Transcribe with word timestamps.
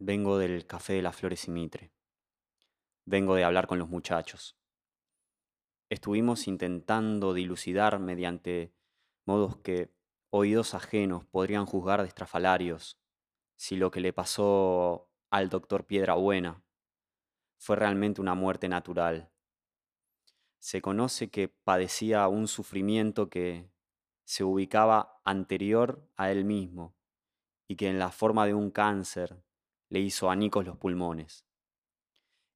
Vengo 0.00 0.38
del 0.38 0.64
Café 0.64 0.92
de 0.92 1.02
las 1.02 1.16
Flores 1.16 1.48
y 1.48 1.50
Mitre. 1.50 1.90
Vengo 3.04 3.34
de 3.34 3.42
hablar 3.42 3.66
con 3.66 3.80
los 3.80 3.88
muchachos. 3.88 4.56
Estuvimos 5.90 6.46
intentando 6.46 7.34
dilucidar 7.34 7.98
mediante 7.98 8.72
modos 9.26 9.56
que 9.56 9.92
oídos 10.30 10.74
ajenos 10.74 11.24
podrían 11.24 11.66
juzgar 11.66 12.02
de 12.02 12.06
estrafalarios 12.06 12.96
si 13.56 13.74
lo 13.74 13.90
que 13.90 13.98
le 13.98 14.12
pasó 14.12 15.10
al 15.30 15.48
doctor 15.48 15.84
Piedrabuena 15.84 16.62
fue 17.56 17.74
realmente 17.74 18.20
una 18.20 18.36
muerte 18.36 18.68
natural. 18.68 19.32
Se 20.60 20.80
conoce 20.80 21.28
que 21.28 21.48
padecía 21.48 22.28
un 22.28 22.46
sufrimiento 22.46 23.28
que 23.28 23.68
se 24.24 24.44
ubicaba 24.44 25.20
anterior 25.24 26.08
a 26.16 26.30
él 26.30 26.44
mismo 26.44 26.94
y 27.66 27.74
que 27.74 27.88
en 27.88 27.98
la 27.98 28.12
forma 28.12 28.46
de 28.46 28.54
un 28.54 28.70
cáncer 28.70 29.42
le 29.90 30.00
hizo 30.00 30.30
anicos 30.30 30.64
los 30.64 30.76
pulmones. 30.76 31.46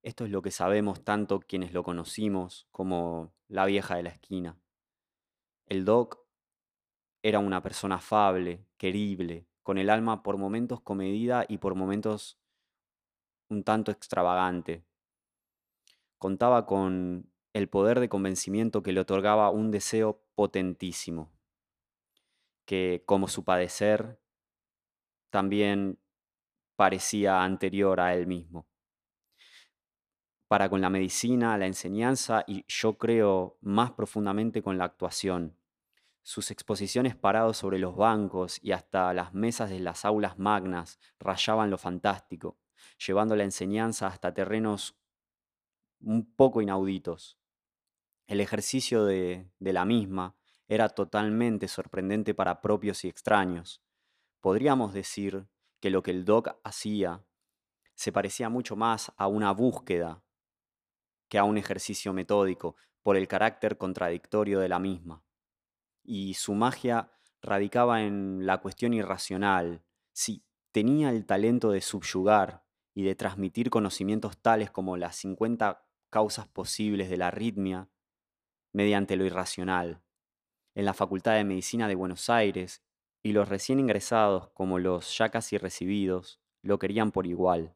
Esto 0.02 0.24
es 0.24 0.30
lo 0.30 0.42
que 0.42 0.50
sabemos 0.50 1.04
tanto 1.04 1.41
quienes 1.41 1.72
lo 1.72 1.84
conocimos 1.84 2.66
como 2.72 3.32
la 3.48 3.66
vieja 3.66 3.96
de 3.96 4.02
la 4.02 4.10
esquina. 4.10 4.58
El 5.66 5.84
doc 5.84 6.18
era 7.22 7.38
una 7.38 7.62
persona 7.62 7.96
afable, 7.96 8.66
querible, 8.77 9.46
con 9.62 9.78
el 9.78 9.91
alma 9.91 10.22
por 10.22 10.38
momentos 10.38 10.80
comedida 10.80 11.45
y 11.48 11.58
por 11.58 11.77
momentos 11.77 12.38
un 13.48 13.62
tanto 13.62 13.92
extravagante. 13.92 14.84
Contaba 16.19 16.66
con 16.66 17.30
el 17.52 17.69
poder 17.69 18.00
de 18.00 18.08
convencimiento 18.08 18.83
que 18.83 18.92
le 18.92 19.00
otorgaba 19.00 19.50
un 19.50 19.70
deseo 19.70 20.24
potentísimo, 20.34 21.30
que 22.64 23.05
como 23.06 23.28
su 23.28 23.44
padecer 23.44 24.19
también 25.30 25.98
parecía 26.82 27.45
anterior 27.45 28.00
a 28.00 28.12
él 28.12 28.27
mismo. 28.27 28.66
Para 30.48 30.69
con 30.69 30.80
la 30.80 30.91
medicina, 30.91 31.56
la 31.56 31.69
enseñanza 31.69 32.42
y 32.44 32.64
yo 32.66 32.98
creo 32.98 33.56
más 33.61 33.92
profundamente 33.92 34.64
con 34.64 34.78
la 34.78 34.86
actuación. 34.86 35.56
Sus 36.25 36.50
exposiciones 36.50 37.14
parados 37.14 37.56
sobre 37.56 37.78
los 37.78 37.94
bancos 37.94 38.58
y 38.60 38.72
hasta 38.72 39.14
las 39.14 39.33
mesas 39.33 39.70
de 39.70 39.78
las 39.78 40.05
aulas 40.05 40.41
magnas 40.41 40.98
rayaban 41.20 41.70
lo 41.70 41.78
fantástico, 41.78 42.58
llevando 42.98 43.36
la 43.36 43.44
enseñanza 43.44 44.08
hasta 44.08 44.34
terrenos 44.34 44.98
un 46.00 46.34
poco 46.34 46.62
inauditos. 46.62 47.38
El 48.27 48.41
ejercicio 48.41 49.05
de, 49.05 49.48
de 49.60 49.72
la 49.72 49.84
misma 49.84 50.34
era 50.66 50.88
totalmente 50.88 51.69
sorprendente 51.69 52.34
para 52.34 52.60
propios 52.60 53.05
y 53.05 53.08
extraños. 53.08 53.84
Podríamos 54.41 54.92
decir 54.92 55.47
que 55.83 55.91
lo 55.91 56.05
que 56.05 56.12
el 56.12 56.25
doc 56.25 56.61
hacía 56.62 57.27
se 57.97 58.12
parecía 58.12 58.48
mucho 58.48 58.77
más 58.77 59.12
a 59.16 59.27
una 59.27 59.50
búsqueda 59.50 60.22
que 61.28 61.38
a 61.38 61.44
un 61.44 61.58
ejercicio 61.58 62.12
metódico 62.12 62.77
por 63.02 63.16
el 63.16 63.27
carácter 63.27 63.77
contradictorio 63.77 64.60
de 64.60 64.69
la 64.69 64.78
misma. 64.78 65.25
Y 66.05 66.34
su 66.34 66.55
magia 66.55 67.10
radicaba 67.42 68.03
en 68.03 68.47
la 68.47 68.58
cuestión 68.58 68.94
irracional, 68.94 69.83
si 70.12 70.44
tenía 70.70 71.10
el 71.10 71.27
talento 71.27 71.72
de 71.72 71.80
subyugar 71.80 72.64
y 72.94 73.03
de 73.03 73.16
transmitir 73.16 73.69
conocimientos 73.69 74.38
tales 74.38 74.70
como 74.70 74.97
las 74.97 75.16
50 75.16 75.84
causas 76.10 76.47
posibles 76.47 77.10
de 77.10 77.16
la 77.16 77.27
arritmia 77.27 77.88
mediante 78.72 79.16
lo 79.16 79.25
irracional. 79.25 80.00
En 80.77 80.84
la 80.84 80.94
Facultad 80.94 81.34
de 81.34 81.44
Medicina 81.44 81.88
de 81.88 81.97
Buenos 81.97 82.30
Aires 82.30 82.84
y 83.23 83.33
los 83.33 83.48
recién 83.48 83.78
ingresados 83.78 84.48
como 84.48 84.78
los 84.78 85.17
ya 85.17 85.31
casi 85.31 85.59
recibidos 85.59 86.41
lo 86.62 86.78
querían 86.78 87.12
por 87.12 87.27
igual. 87.27 87.75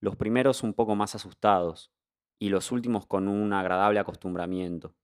Los 0.00 0.16
primeros 0.16 0.62
un 0.62 0.74
poco 0.74 0.94
más 0.94 1.14
asustados 1.14 1.92
y 2.38 2.48
los 2.50 2.70
últimos 2.72 3.06
con 3.06 3.28
un 3.28 3.52
agradable 3.52 3.98
acostumbramiento. 4.00 4.94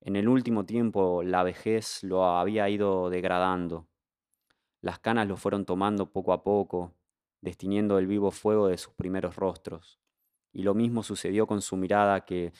En 0.00 0.16
el 0.16 0.28
último 0.28 0.64
tiempo 0.64 1.22
la 1.22 1.42
vejez 1.42 2.02
lo 2.02 2.24
había 2.24 2.68
ido 2.68 3.10
degradando. 3.10 3.88
Las 4.80 4.98
canas 4.98 5.26
lo 5.26 5.36
fueron 5.36 5.64
tomando 5.64 6.12
poco 6.12 6.32
a 6.32 6.42
poco, 6.42 6.94
destiniendo 7.40 7.98
el 7.98 8.06
vivo 8.06 8.30
fuego 8.30 8.68
de 8.68 8.78
sus 8.78 8.94
primeros 8.94 9.36
rostros. 9.36 9.98
Y 10.52 10.62
lo 10.62 10.74
mismo 10.74 11.02
sucedió 11.02 11.46
con 11.46 11.60
su 11.60 11.76
mirada 11.76 12.24
que 12.24 12.52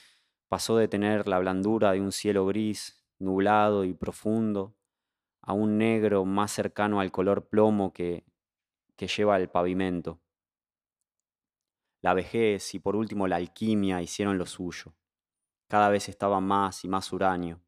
pasó 0.49 0.77
de 0.77 0.89
tener 0.89 1.29
la 1.29 1.39
blandura 1.39 1.93
de 1.93 2.01
un 2.01 2.13
cielo 2.13 2.47
gris, 2.47 3.07
nublado 3.19 3.85
y 3.85 3.95
profundo, 3.95 4.75
a 5.47 5.53
un 5.53 5.79
negro 5.79 6.25
más 6.25 6.51
cercano 6.51 7.01
al 7.01 7.13
color 7.13 7.49
plomo 7.49 7.93
que, 7.93 8.25
lleva 8.99 9.37
el 9.37 9.49
pavimento. 9.49 10.21
La 12.03 12.15
vejez 12.15 12.75
y 12.75 12.81
por 12.81 12.97
último 12.97 13.29
la 13.29 13.37
alquimia 13.37 14.03
hicieron 14.03 14.39
lo 14.39 14.47
suyo. 14.47 14.95
Cada 15.69 15.89
vez 15.89 16.09
estaba 16.09 16.41
más 16.41 16.85
y 16.85 16.89
más 16.89 17.13
uranio. 17.13 17.61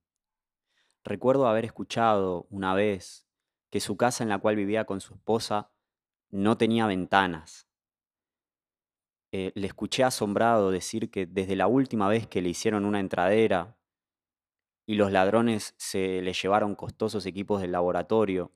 Recuerdo 1.04 1.46
haber 1.46 1.64
escuchado 1.64 2.46
una 2.50 2.74
vez 2.74 3.26
que 3.70 3.80
su 3.80 3.96
casa 3.96 4.24
en 4.24 4.28
la 4.28 4.38
cual 4.38 4.56
vivía 4.56 4.84
con 4.84 5.00
su 5.00 5.14
esposa 5.14 5.70
no 6.30 6.58
tenía 6.58 6.86
ventanas. 6.86 7.68
Eh, 9.30 9.52
le 9.54 9.66
escuché 9.68 10.02
asombrado 10.02 10.72
decir 10.72 11.10
que 11.10 11.26
desde 11.26 11.54
la 11.54 11.68
última 11.68 12.08
vez 12.08 12.26
que 12.26 12.42
le 12.42 12.48
hicieron 12.48 12.84
una 12.84 12.98
entradera 12.98 13.77
y 14.88 14.94
los 14.94 15.12
ladrones 15.12 15.74
se 15.76 16.22
le 16.22 16.32
llevaron 16.32 16.74
costosos 16.74 17.26
equipos 17.26 17.60
del 17.60 17.72
laboratorio, 17.72 18.54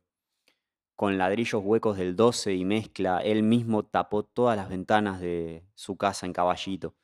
con 0.96 1.18
ladrillos 1.18 1.60
huecos 1.62 1.98
del 1.98 2.16
12 2.16 2.54
y 2.54 2.64
mezcla, 2.64 3.18
él 3.18 3.42
mismo 3.42 3.84
tapó 3.84 4.24
todas 4.24 4.56
las 4.56 4.70
ventanas 4.70 5.20
de 5.20 5.66
su 5.74 5.98
casa 5.98 6.24
en 6.24 6.32
caballito. 6.32 6.96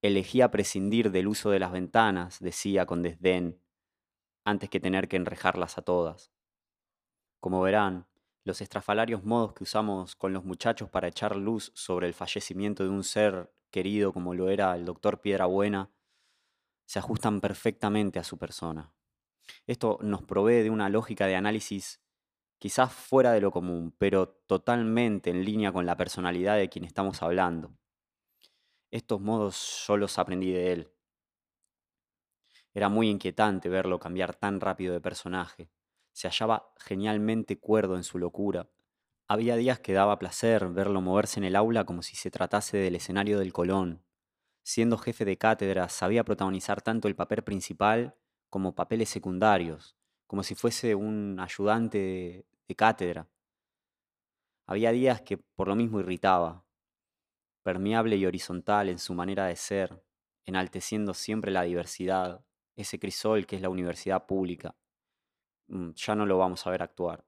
Elegía 0.00 0.50
prescindir 0.50 1.10
del 1.10 1.28
uso 1.28 1.50
de 1.50 1.58
las 1.58 1.72
ventanas, 1.72 2.40
decía 2.40 2.86
con 2.86 3.02
desdén, 3.02 3.60
antes 4.46 4.70
que 4.70 4.80
tener 4.80 5.08
que 5.08 5.16
enrejarlas 5.16 5.76
a 5.76 5.82
todas. 5.82 6.32
Como 7.40 7.60
verán, 7.60 8.06
los 8.44 8.62
estrafalarios 8.62 9.24
modos 9.24 9.52
que 9.52 9.64
usamos 9.64 10.16
con 10.16 10.32
los 10.32 10.46
muchachos 10.46 10.88
para 10.88 11.08
echar 11.08 11.36
luz 11.36 11.70
sobre 11.74 12.06
el 12.06 12.14
fallecimiento 12.14 12.82
de 12.82 12.88
un 12.88 13.04
ser 13.04 13.52
querido 13.70 14.14
como 14.14 14.32
lo 14.32 14.48
era 14.48 14.74
el 14.74 14.86
doctor 14.86 15.20
Piedrabuena, 15.20 15.90
se 16.88 16.98
ajustan 16.98 17.42
perfectamente 17.42 18.18
a 18.18 18.24
su 18.24 18.38
persona. 18.38 18.94
Esto 19.66 19.98
nos 20.00 20.22
provee 20.22 20.62
de 20.62 20.70
una 20.70 20.88
lógica 20.88 21.26
de 21.26 21.36
análisis 21.36 22.00
quizás 22.58 22.90
fuera 22.90 23.32
de 23.32 23.42
lo 23.42 23.50
común, 23.50 23.94
pero 23.98 24.30
totalmente 24.46 25.28
en 25.28 25.44
línea 25.44 25.70
con 25.70 25.84
la 25.84 25.98
personalidad 25.98 26.56
de 26.56 26.70
quien 26.70 26.86
estamos 26.86 27.22
hablando. 27.22 27.76
Estos 28.90 29.20
modos 29.20 29.84
yo 29.86 29.98
los 29.98 30.18
aprendí 30.18 30.50
de 30.50 30.72
él. 30.72 30.92
Era 32.72 32.88
muy 32.88 33.10
inquietante 33.10 33.68
verlo 33.68 33.98
cambiar 33.98 34.34
tan 34.34 34.58
rápido 34.58 34.94
de 34.94 35.02
personaje. 35.02 35.70
Se 36.12 36.26
hallaba 36.26 36.72
genialmente 36.78 37.58
cuerdo 37.58 37.96
en 37.96 38.02
su 38.02 38.18
locura. 38.18 38.70
Había 39.28 39.56
días 39.56 39.78
que 39.78 39.92
daba 39.92 40.18
placer 40.18 40.66
verlo 40.70 41.02
moverse 41.02 41.38
en 41.38 41.44
el 41.44 41.54
aula 41.54 41.84
como 41.84 42.00
si 42.00 42.16
se 42.16 42.30
tratase 42.30 42.78
del 42.78 42.96
escenario 42.96 43.38
del 43.38 43.52
Colón. 43.52 44.07
Siendo 44.68 44.98
jefe 44.98 45.24
de 45.24 45.38
cátedra, 45.38 45.88
sabía 45.88 46.24
protagonizar 46.24 46.82
tanto 46.82 47.08
el 47.08 47.16
papel 47.16 47.42
principal 47.42 48.14
como 48.50 48.74
papeles 48.74 49.08
secundarios, 49.08 49.96
como 50.26 50.42
si 50.42 50.54
fuese 50.54 50.94
un 50.94 51.40
ayudante 51.40 52.44
de, 52.68 52.74
cátedra. 52.74 53.26
Había 54.66 54.92
días 54.92 55.22
que 55.22 55.38
por 55.38 55.68
lo 55.68 55.74
mismo 55.74 56.00
irritaba, 56.00 56.66
permeable 57.62 58.16
y 58.16 58.26
horizontal 58.26 58.90
en 58.90 58.98
su 58.98 59.14
manera 59.14 59.46
de 59.46 59.56
ser, 59.56 60.04
enalteciendo 60.44 61.14
siempre 61.14 61.50
la 61.50 61.62
diversidad, 61.62 62.44
ese 62.76 62.98
crisol 62.98 63.46
que 63.46 63.56
es 63.56 63.62
la 63.62 63.70
universidad 63.70 64.26
pública. 64.26 64.76
Mm, 65.68 65.92
ya 65.94 66.14
no 66.14 66.26
lo 66.26 66.36
vamos 66.36 66.66
a 66.66 66.70
ver 66.70 66.82
actuar. 66.82 67.24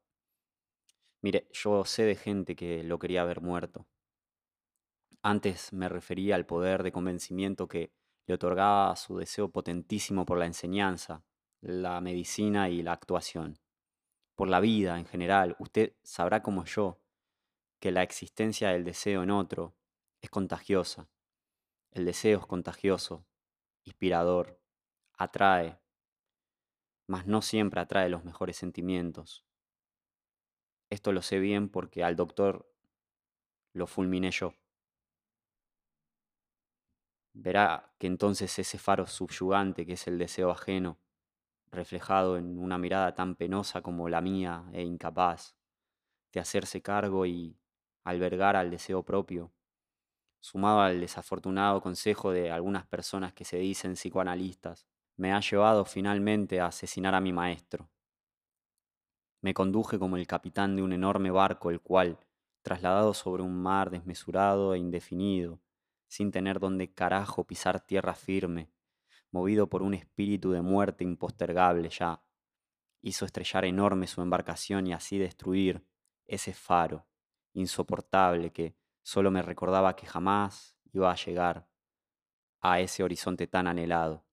Mire, 1.23 1.49
yo 1.53 1.87
sé 1.87 2.03
de 2.03 2.17
gente 2.17 2.55
que 2.55 2.85
lo 2.85 2.99
quería 2.99 3.25
ver 3.25 3.41
muerto. 3.41 3.87
Antes 5.23 5.73
me 5.75 5.89
refería 5.89 6.35
al 6.35 6.47
poder 6.47 6.83
de 6.83 6.93
convencimiento 6.93 7.69
que 7.69 7.93
le 8.27 8.35
otorgaba 8.35 8.97
su 8.97 9.19
deseo 9.19 9.51
potentísimo 9.51 10.25
por 10.25 10.39
la 10.39 10.47
enseñanza, 10.47 11.25
la 11.61 12.01
medicina 12.01 12.71
y 12.71 12.83
la 12.83 12.93
actuación. 12.93 13.59
Por 14.35 14.49
la 14.49 14.61
vida 14.61 14.99
en 14.99 15.05
general, 15.05 15.57
usted 15.59 15.95
sabrá 16.03 16.43
como 16.43 16.65
yo 16.65 17.01
que 17.81 17.91
la 17.91 18.03
existencia 18.03 18.71
del 18.71 18.85
deseo 18.85 19.23
en 19.23 19.31
otro 19.31 19.75
es 20.23 20.31
contagiosa. 20.31 21.11
El 21.91 22.07
deseo 22.07 22.39
es 22.39 22.47
contagioso, 22.47 23.27
inspirador, 23.85 24.59
atrae, 25.13 25.79
mas 27.07 27.27
no 27.27 27.43
siempre 27.43 27.81
atrae 27.81 28.09
los 28.09 28.25
mejores 28.25 28.57
sentimientos. 28.57 29.45
Esto 30.89 31.13
lo 31.13 31.21
sé 31.21 31.39
bien 31.41 31.69
porque 31.69 32.05
al 32.05 32.17
doctor 32.17 32.73
lo 33.75 33.87
fulminé 33.87 34.31
yo. 34.31 34.55
Verá 37.33 37.93
que 37.99 38.07
entonces 38.07 38.59
ese 38.59 38.79
faro 38.79 39.07
subyugante 39.07 39.87
que 39.87 39.93
es 39.93 40.07
el 40.07 40.19
deseo 40.19 40.51
ajeno, 40.51 40.99
reflejado 41.71 42.37
en 42.37 42.59
una 42.59 42.79
mirada 42.79 43.15
tan 43.15 43.37
penosa 43.37 43.83
como 43.83 44.09
la 44.09 44.21
mía 44.21 44.65
e 44.73 44.83
incapaz 44.83 45.55
de 46.33 46.41
hacerse 46.41 46.83
cargo 46.83 47.27
y 47.27 47.57
albergar 48.05 48.57
al 48.57 48.71
deseo 48.71 49.05
propio, 49.05 49.53
sumado 50.41 50.81
al 50.81 51.01
desafortunado 51.01 51.81
consejo 51.81 52.33
de 52.33 52.51
algunas 52.51 52.87
personas 52.87 53.33
que 53.33 53.45
se 53.45 53.59
dicen 53.59 53.95
psicoanalistas, 53.95 54.87
me 55.17 55.33
ha 55.33 55.41
llevado 55.41 55.85
finalmente 55.85 56.61
a 56.61 56.67
asesinar 56.67 57.15
a 57.15 57.21
mi 57.21 57.33
maestro. 57.33 57.91
Me 59.43 59.55
conduje 59.55 59.99
como 59.99 60.17
el 60.17 60.27
capitán 60.27 60.77
de 60.77 60.83
un 60.83 60.93
enorme 60.93 61.31
barco, 61.31 61.71
el 61.71 61.81
cual, 61.81 62.19
trasladado 62.63 63.15
sobre 63.15 63.43
un 63.43 63.55
mar 63.63 63.91
desmesurado 63.91 64.75
e 64.75 64.79
indefinido, 64.79 65.61
sin 66.11 66.33
tener 66.33 66.59
donde 66.59 66.93
carajo 66.93 67.47
pisar 67.47 67.79
tierra 67.79 68.15
firme, 68.15 68.69
movido 69.31 69.69
por 69.69 69.83
un 69.83 69.95
espíritu 69.95 70.51
de 70.51 70.61
muerte 70.61 71.05
impostergable 71.05 71.89
ya, 71.89 72.21
hizo 73.01 73.25
estrellar 73.25 73.65
enorme 73.65 74.09
su 74.09 74.21
embarcación 74.21 74.89
y 74.89 74.93
así 74.93 75.19
destruir 75.19 75.87
ese 76.27 76.53
faro 76.53 77.07
insoportable 77.53 78.53
que 78.53 78.77
solo 79.03 79.31
me 79.31 79.41
recordaba 79.41 79.95
que 79.95 80.07
jamás 80.07 80.77
iba 80.93 81.13
a 81.13 81.15
llegar 81.15 81.69
a 82.61 82.81
ese 82.81 83.05
horizonte 83.05 83.47
tan 83.47 83.69
anhelado. 83.69 84.27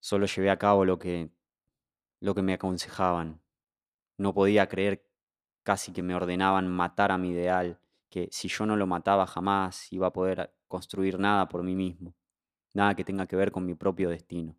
Solo 0.00 0.24
llevé 0.24 0.50
a 0.50 0.58
cabo 0.58 0.86
lo 0.86 0.98
que 0.98 1.30
lo 2.20 2.34
que 2.34 2.42
me 2.42 2.54
aconsejaban. 2.54 3.42
No 4.16 4.32
podía 4.32 4.68
creer 4.68 5.06
casi 5.62 5.92
que 5.92 6.02
me 6.02 6.14
ordenaban 6.14 6.66
matar 6.66 7.12
a 7.12 7.18
mi 7.18 7.30
ideal, 7.30 7.78
que 8.10 8.28
si 8.30 8.48
yo 8.48 8.66
no 8.66 8.76
lo 8.76 8.86
mataba 8.86 9.26
jamás 9.26 9.92
iba 9.92 10.08
a 10.08 10.12
poder 10.12 10.54
construir 10.68 11.18
nada 11.18 11.48
por 11.48 11.62
mí 11.62 11.74
mismo, 11.74 12.14
nada 12.74 12.94
que 12.94 13.04
tenga 13.04 13.26
que 13.26 13.36
ver 13.36 13.52
con 13.52 13.66
mi 13.66 13.74
propio 13.74 14.10
destino. 14.10 14.56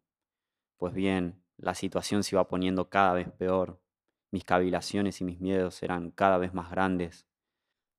Pues 0.78 0.94
bien, 0.94 1.44
la 1.58 1.76
situación 1.76 2.24
se 2.24 2.36
iba 2.36 2.48
poniendo 2.48 2.90
cada 2.90 3.14
vez 3.14 3.32
peor, 3.32 3.82
mis 4.32 4.44
cavilaciones 4.44 5.22
y 5.22 5.26
mis 5.26 5.40
miedos 5.40 5.84
eran 5.84 6.12
cada 6.12 6.38
vez 6.38 6.54
más 6.54 6.72
grandes, 6.72 7.28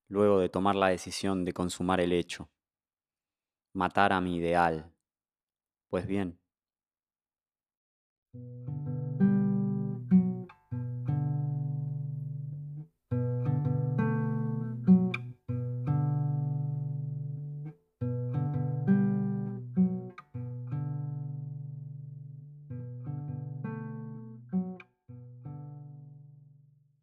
luego 0.09 0.41
de 0.41 0.49
tomar 0.49 0.77
la 0.77 0.89
decisión 0.89 1.45
de 1.45 1.53
consumar 1.53 2.01
el 2.01 2.13
hecho, 2.13 2.51
matar 3.73 4.13
a 4.13 4.21
mi 4.21 4.37
ideal. 4.37 4.93
Pues 5.89 6.07
bien, 6.07 6.39